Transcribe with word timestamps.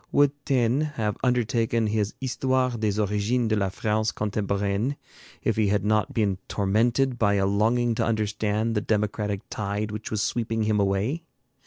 Would 0.11 0.31
Taine 0.47 0.81
have 0.97 1.15
undertaken 1.23 1.85
his 1.85 2.15
'Histoire 2.19 2.71
des 2.75 2.97
origines 2.99 3.47
de 3.49 3.55
la 3.55 3.69
France 3.69 4.11
contemporaine' 4.11 4.95
if 5.43 5.57
he 5.57 5.67
had 5.67 5.85
not 5.85 6.11
been 6.11 6.39
tormented 6.47 7.19
by 7.19 7.35
a 7.35 7.45
longing 7.45 7.93
to 7.93 8.03
understand 8.03 8.73
the 8.73 8.81
democratic 8.81 9.41
tide 9.51 9.91
which 9.91 10.09
was 10.09 10.23
sweeping 10.23 10.63
him 10.63 10.79
away? 10.79 11.25